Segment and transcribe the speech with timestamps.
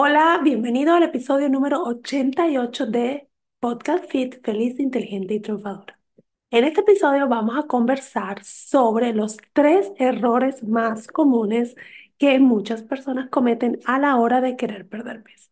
[0.00, 5.98] Hola, bienvenido al episodio número 88 de Podcast Fit Feliz, Inteligente y Triunfadora.
[6.52, 11.74] En este episodio vamos a conversar sobre los tres errores más comunes
[12.16, 15.50] que muchas personas cometen a la hora de querer perder peso.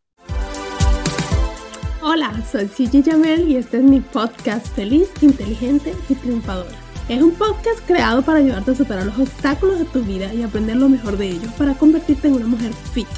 [2.00, 6.70] Hola, soy Gigi Jamel y este es mi podcast Feliz, Inteligente y Triunfadora.
[7.08, 10.76] Es un podcast creado para ayudarte a superar los obstáculos de tu vida y aprender
[10.76, 13.08] lo mejor de ellos para convertirte en una mujer fit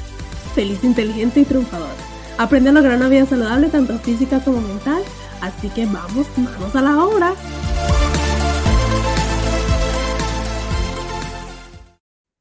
[0.49, 1.93] feliz, inteligente y triunfadora.
[2.37, 5.03] Aprende a lograr una vida saludable tanto física como mental.
[5.41, 7.33] Así que vamos, vamos a la obra.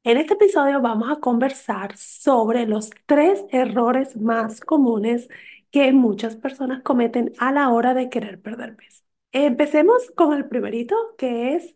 [0.04, 5.28] En este episodio vamos a conversar sobre los tres errores más comunes
[5.70, 9.02] que muchas personas cometen a la hora de querer perder peso.
[9.32, 11.74] Empecemos con el primerito, que es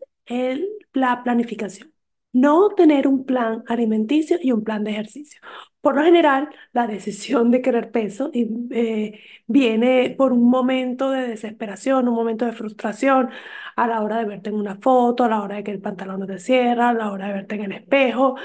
[0.93, 1.92] la planificación.
[2.33, 5.39] No tener un plan alimenticio y un plan de ejercicio.
[5.81, 12.07] Por lo general, la decisión de querer peso eh, viene por un momento de desesperación,
[12.07, 13.29] un momento de frustración,
[13.75, 16.19] a la hora de verte en una foto, a la hora de que el pantalón
[16.21, 18.35] no te cierra, a la hora de verte en el espejo,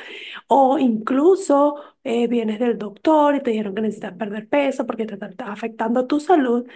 [0.49, 5.15] o incluso eh, vienes del doctor y te dijeron que necesitas perder peso porque te
[5.15, 6.67] está afectando tu salud.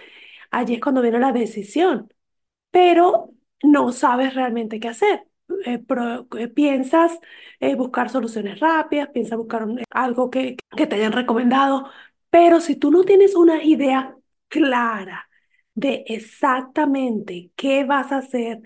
[0.51, 2.13] Allí es cuando viene la decisión,
[2.71, 3.31] pero
[3.63, 5.27] no sabes realmente qué hacer.
[5.65, 5.83] Eh,
[6.37, 7.19] eh, piensas
[7.59, 11.89] eh, buscar soluciones rápidas, piensas buscar algo que, que te hayan recomendado,
[12.29, 14.15] pero si tú no tienes una idea
[14.47, 15.29] clara
[15.75, 18.61] de exactamente qué vas a hacer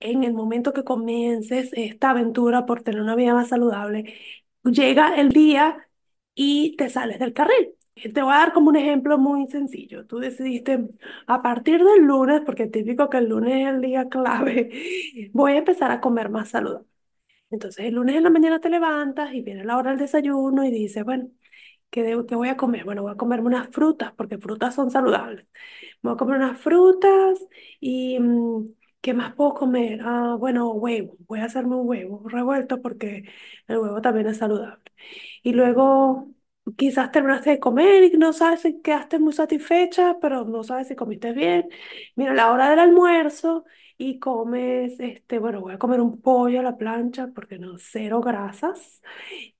[0.00, 4.14] en el momento que comiences esta aventura por tener una vida más saludable,
[4.64, 5.88] llega el día
[6.34, 7.74] y te sales del carril.
[7.94, 10.06] Te voy a dar como un ejemplo muy sencillo.
[10.06, 10.88] Tú decidiste
[11.26, 14.70] a partir del lunes, porque es típico que el lunes es el día clave,
[15.32, 16.86] voy a empezar a comer más saludable.
[17.50, 20.70] Entonces el lunes en la mañana te levantas y viene la hora del desayuno y
[20.72, 21.30] dices, bueno,
[21.90, 22.84] ¿qué, debo, qué voy a comer?
[22.84, 25.46] Bueno, voy a comerme unas frutas, porque frutas son saludables.
[26.02, 27.40] Voy a comer unas frutas
[27.80, 28.66] y mm,
[29.02, 30.00] ¿qué más puedo comer?
[30.04, 31.16] Ah, bueno, huevo.
[31.28, 33.24] Voy a hacerme un huevo revuelto porque
[33.68, 34.82] el huevo también es saludable.
[35.42, 36.28] Y luego
[36.76, 40.96] quizás terminaste de comer y no sabes si quedaste muy satisfecha, pero no sabes si
[40.96, 41.68] comiste bien.
[42.16, 43.64] Mira, la hora del almuerzo
[43.98, 48.20] y comes, este, bueno, voy a comer un pollo a la plancha porque no, cero
[48.20, 49.02] grasas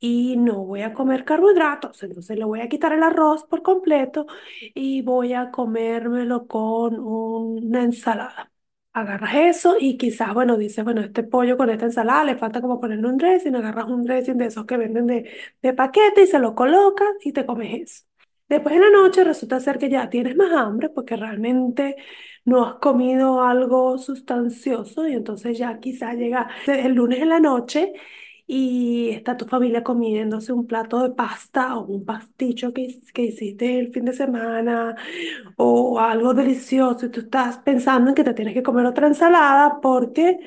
[0.00, 4.26] y no voy a comer carbohidratos, entonces le voy a quitar el arroz por completo
[4.74, 8.51] y voy a comérmelo con una ensalada
[8.92, 12.80] agarras eso y quizás, bueno, dices, bueno, este pollo con esta ensalada le falta como
[12.80, 15.30] ponerle un dressing, agarras un dressing de esos que venden de,
[15.62, 18.04] de paquete y se lo colocas y te comes eso.
[18.48, 21.96] Después en la noche resulta ser que ya tienes más hambre porque realmente
[22.44, 27.92] no has comido algo sustancioso y entonces ya quizás llega el lunes en la noche
[28.54, 33.78] y está tu familia comiéndose un plato de pasta o un pasticho que, que hiciste
[33.78, 34.94] el fin de semana
[35.56, 39.80] o algo delicioso y tú estás pensando en que te tienes que comer otra ensalada
[39.80, 40.38] porque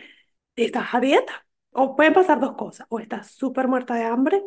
[0.55, 1.47] estás a dieta.
[1.71, 4.43] O pueden pasar dos cosas, o estás súper muerta de hambre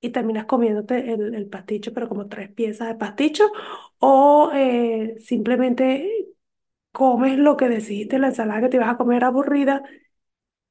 [0.00, 3.50] y terminas comiéndote el, el, pasticho, pero como tres piezas de pasticho,
[3.98, 6.28] o eh, simplemente
[6.92, 9.82] comes lo que decidiste, la ensalada que te ibas a comer aburrida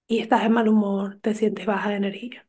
[0.08, 2.46] y estás en mal humor, te sientes baja de energía.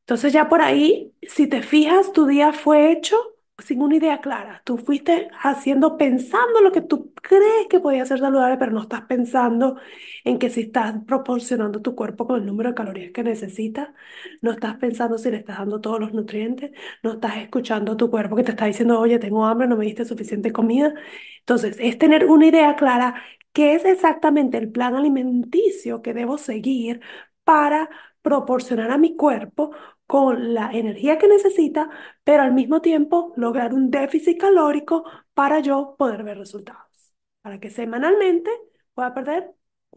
[0.00, 3.16] Entonces ya por ahí, si te fijas, tu día fue hecho
[3.58, 4.62] sin una idea clara.
[4.64, 9.02] Tú fuiste haciendo, pensando lo que tú crees que podía ser saludable, pero no estás
[9.02, 9.78] pensando
[10.24, 13.94] en que si estás proporcionando tu cuerpo con el número de calorías que necesita,
[14.42, 16.70] no estás pensando si le estás dando todos los nutrientes,
[17.02, 19.86] no estás escuchando a tu cuerpo que te está diciendo, oye, tengo hambre, no me
[19.86, 20.94] diste suficiente comida.
[21.40, 23.22] Entonces, es tener una idea clara
[23.56, 27.00] qué es exactamente el plan alimenticio que debo seguir
[27.42, 27.88] para
[28.20, 29.70] proporcionar a mi cuerpo
[30.06, 31.88] con la energía que necesita,
[32.22, 37.14] pero al mismo tiempo lograr un déficit calórico para yo poder ver resultados.
[37.40, 38.50] Para que semanalmente
[38.92, 39.54] pueda perder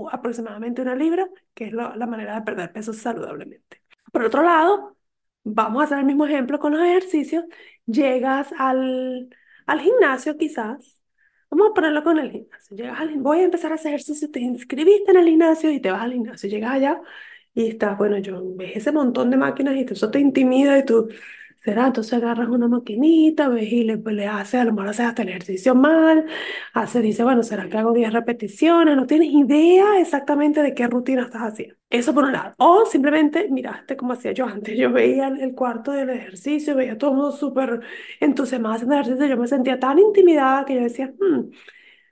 [0.09, 3.83] aproximadamente una libra, que es la, manera de perder peso saludablemente.
[4.13, 4.95] Por otro lado,
[5.43, 7.43] vamos a hacer el mismo ejemplo con los ejercicios.
[7.85, 9.29] Llegas al,
[9.65, 10.98] al gimnasio quizás.
[11.49, 12.77] Vamos a ponerlo con el gimnasio.
[12.77, 15.91] Llegas al, voy a empezar a hacer ejercicio, te inscribiste en el gimnasio y te
[15.91, 16.49] vas al gimnasio.
[16.49, 17.01] Llegas allá
[17.55, 21.09] Y está, bueno, yo ves ese montón de máquinas y eso te intimida y tú,
[21.61, 25.05] será, entonces agarras una maquinita, ves y le, pues, le haces, a lo mejor haces
[25.05, 26.25] hasta el ejercicio mal,
[26.73, 28.95] hace, dice, bueno, ¿será que hago 10 repeticiones?
[28.95, 31.75] No tienes idea exactamente de qué rutina estás haciendo.
[31.89, 32.53] Eso por un lado.
[32.57, 34.77] O simplemente miraste como hacía yo antes.
[34.77, 37.81] Yo veía el, cuarto del ejercicio, veía todo el mundo súper
[38.19, 39.25] entusiasmado haciendo ejercicio.
[39.27, 41.49] Yo me sentía tan intimidada que yo decía, "Hmm,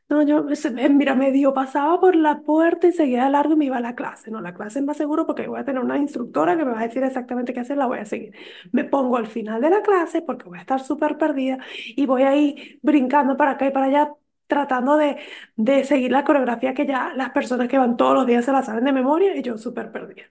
[0.09, 3.65] no, yo, eh, mira, medio pasaba por la puerta y seguía de largo y me
[3.65, 4.31] iba a la clase.
[4.31, 6.79] No, la clase es más seguro porque voy a tener una instructora que me va
[6.79, 8.33] a decir exactamente qué hacer, la voy a seguir.
[8.71, 11.57] Me pongo al final de la clase porque voy a estar súper perdida
[11.95, 14.13] y voy ahí brincando para acá y para allá,
[14.47, 15.17] tratando de,
[15.57, 18.63] de seguir la coreografía que ya las personas que van todos los días se la
[18.63, 20.23] saben de memoria y yo súper perdida.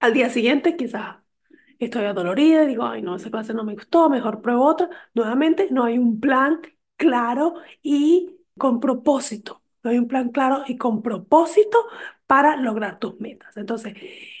[0.00, 1.16] Al día siguiente quizás
[1.78, 4.90] estoy adolorida digo, ay, no, esa clase no me gustó, mejor pruebo otra.
[5.14, 6.60] Nuevamente, no hay un plan
[6.96, 9.62] claro y con propósito.
[9.84, 11.78] Hay un plan claro y con propósito
[12.26, 13.56] para lograr tus metas.
[13.56, 13.94] Entonces,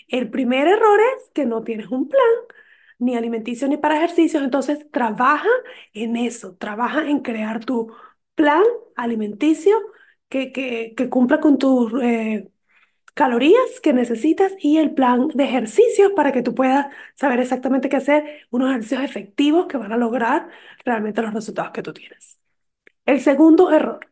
[0.08, 2.22] el primer error es que no tienes un plan,
[2.98, 4.42] ni alimenticio ni para ejercicios.
[4.42, 5.48] Entonces, trabaja
[5.94, 7.92] en eso, trabaja en crear tu
[8.34, 8.64] plan
[8.96, 9.76] alimenticio
[10.28, 12.50] que, que, que cumpla con tus eh,
[13.14, 16.86] calorías que necesitas y el plan de ejercicios para que tú puedas
[17.16, 20.48] saber exactamente qué hacer, unos ejercicios efectivos que van a lograr
[20.84, 22.38] realmente los resultados que tú tienes.
[23.06, 24.07] El segundo error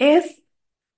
[0.00, 0.42] es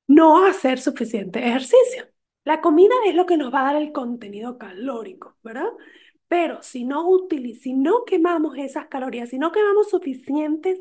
[0.08, 2.06] no hacer suficiente ejercicio.
[2.44, 5.68] La comida es lo que nos va a dar el contenido calórico, ¿verdad?
[6.28, 10.80] Pero si no utili- si no quemamos esas calorías, si no quemamos suficientes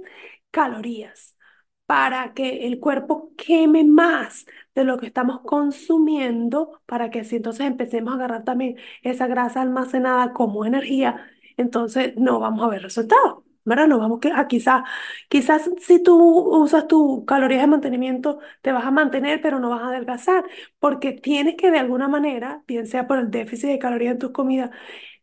[0.51, 1.37] calorías
[1.85, 4.45] para que el cuerpo queme más
[4.75, 9.61] de lo que estamos consumiendo, para que así entonces empecemos a agarrar también esa grasa
[9.61, 13.43] almacenada como energía, entonces no vamos a ver resultados.
[13.63, 13.87] ¿Verdad?
[13.87, 14.83] No vamos a quizás,
[15.29, 19.81] quizás si tú usas tus calorías de mantenimiento, te vas a mantener, pero no vas
[19.83, 20.43] a adelgazar,
[20.79, 24.71] porque tienes que de alguna manera, bien por el déficit de calorías en tus comidas,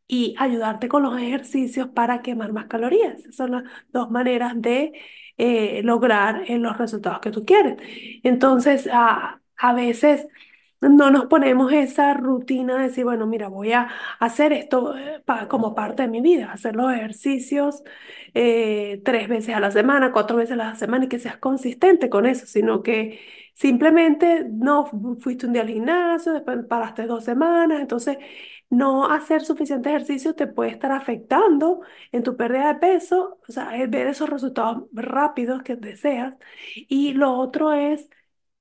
[0.07, 3.23] y ayudarte con los ejercicios para quemar más calorías.
[3.35, 4.93] Son las dos maneras de
[5.37, 7.77] eh, lograr eh, los resultados que tú quieres.
[8.23, 10.27] Entonces, a, a veces
[10.81, 13.89] no nos ponemos esa rutina de decir, bueno, mira, voy a
[14.21, 17.83] hacer esto eh, como parte de mi vida, hacer los ejercicios
[18.35, 22.09] eh, tres veces a la semana, cuatro veces a la semana y que seas consistente
[22.09, 23.21] con eso, sino que
[23.55, 28.19] simplemente no fu- fuiste un día al gimnasio, después paraste dos semanas, entonces
[28.71, 31.81] no hacer suficiente ejercicio te puede estar afectando
[32.13, 36.37] en tu pérdida de peso, o sea, ver esos resultados rápidos que deseas.
[36.89, 38.09] Y lo otro es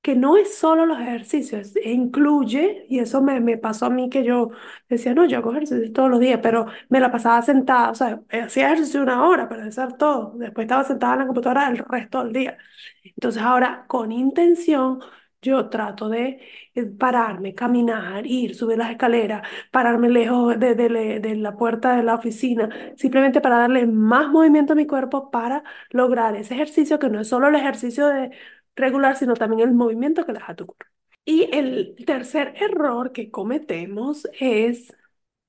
[0.01, 4.23] que no es solo los ejercicios, incluye, y eso me, me pasó a mí que
[4.23, 4.51] yo
[4.87, 8.21] decía, no, yo hago ejercicio todos los días, pero me la pasaba sentada, o sea,
[8.29, 12.23] hacía ejercicio una hora para hacer todo, después estaba sentada en la computadora el resto
[12.23, 12.57] del día.
[13.03, 14.99] Entonces ahora, con intención,
[15.41, 16.39] yo trato de
[16.75, 22.03] eh, pararme, caminar, ir, subir las escaleras, pararme lejos de, de de la puerta de
[22.03, 27.09] la oficina, simplemente para darle más movimiento a mi cuerpo para lograr ese ejercicio que
[27.09, 28.31] no es solo el ejercicio de
[28.77, 30.85] regular, sino también el movimiento que tu cuerpo.
[31.25, 34.95] Y el tercer error que cometemos es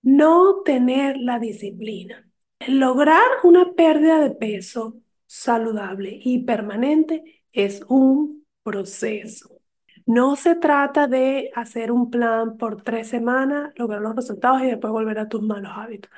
[0.03, 2.29] no tener la disciplina.
[2.67, 4.97] Lograr una pérdida de peso
[5.27, 9.61] saludable y permanente es un proceso.
[10.07, 14.93] No se trata de hacer un plan por tres semanas, lograr los resultados y después
[14.93, 16.11] volver a tus malos hábitos.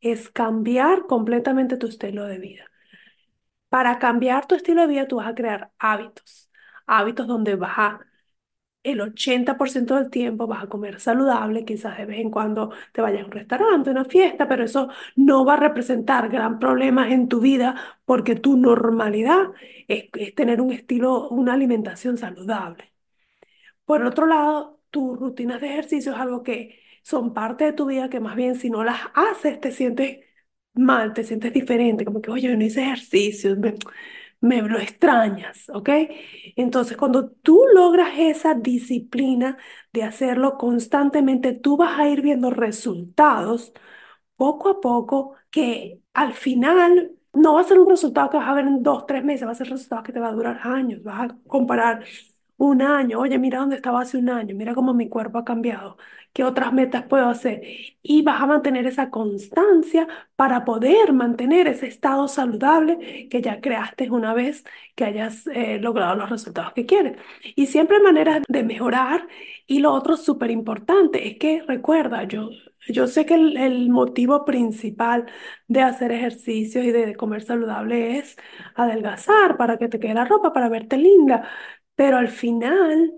[0.00, 2.64] Es cambiar completamente tu estilo de vida.
[3.68, 6.47] Para cambiar tu estilo de vida, tú vas a crear hábitos.
[6.88, 8.00] Hábitos donde vas a
[8.82, 13.22] el 80% del tiempo vas a comer saludable, quizás de vez en cuando te vayas
[13.22, 17.40] a un restaurante, una fiesta, pero eso no va a representar gran problema en tu
[17.40, 17.76] vida
[18.06, 19.48] porque tu normalidad
[19.88, 22.92] es, es tener un estilo, una alimentación saludable.
[23.84, 28.10] Por otro lado, tus rutinas de ejercicio es algo que son parte de tu vida
[28.10, 30.20] que más bien si no las haces te sientes
[30.74, 33.56] mal, te sientes diferente, como que, oye, yo no hice ejercicio,
[34.40, 35.90] me, lo extrañas, ¿ok?
[36.56, 39.58] Entonces, cuando tú logras esa disciplina
[39.92, 43.72] de hacerlo constantemente, tú vas a ir viendo resultados
[44.36, 48.54] poco a poco que al final no va a ser un resultado que vas a
[48.54, 50.60] ver en dos, tres meses, va a ser un resultado que te va a durar
[50.64, 52.04] años, vas a comparar
[52.58, 55.96] un año, oye, mira dónde estaba hace un año, mira cómo mi cuerpo ha cambiado,
[56.32, 57.62] qué otras metas puedo hacer.
[58.02, 64.10] Y vas a mantener esa constancia para poder mantener ese estado saludable que ya creaste
[64.10, 64.64] una vez
[64.96, 67.16] que hayas eh, logrado los resultados que quieres.
[67.56, 69.28] Y siempre hay maneras de mejorar.
[69.66, 72.50] Y lo otro súper importante es que recuerda, yo,
[72.88, 75.26] yo sé que el, el motivo principal
[75.66, 78.36] de hacer ejercicios y de comer saludable es
[78.74, 81.48] adelgazar para que te quede la ropa, para verte linda.
[81.98, 83.12] Pero al final,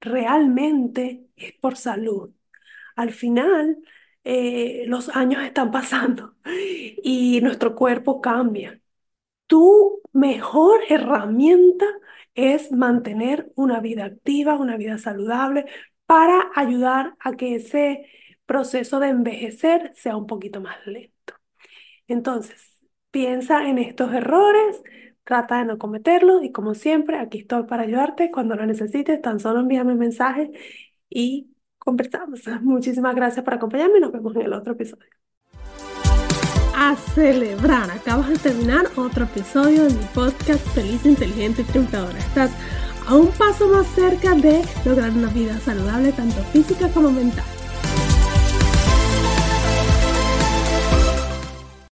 [0.00, 2.32] realmente es por salud.
[2.96, 3.78] Al final,
[4.24, 6.36] eh, los años están pasando
[7.02, 8.80] y nuestro cuerpo cambia.
[9.46, 11.86] Tu mejor herramienta
[12.34, 15.66] es mantener una vida activa, una vida saludable,
[16.06, 18.06] para ayudar a que ese
[18.46, 21.34] proceso de envejecer sea un poquito más lento.
[22.08, 22.76] Entonces,
[23.10, 24.82] piensa en estos errores,
[25.28, 29.38] trata de no cometerlos y como siempre, aquí estoy para ayudarte cuando lo necesites, tan
[29.38, 30.50] solo envíame un mensaje
[31.10, 32.40] y conversamos.
[32.62, 35.04] Muchísimas gracias por acompañarme y nos vemos en el otro episodio.
[36.74, 42.18] A celebrar, acabas de terminar otro episodio de mi podcast Feliz, Inteligente y Triunfadora.
[42.18, 42.50] Estás
[43.06, 47.57] a un paso más cerca de lograr una vida saludable, tanto física como mental.